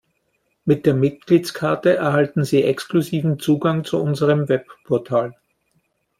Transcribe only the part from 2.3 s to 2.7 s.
Sie